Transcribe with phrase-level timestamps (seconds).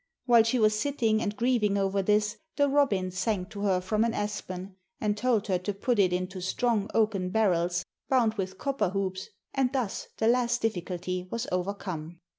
[0.25, 4.15] While she was sitting and grieving over this, the robin sang to her from an
[4.15, 9.29] aspen, and told her to put it into strong oaken barrels bound with copper hoops,
[9.53, 12.17] and thus the last difficulty was overcome.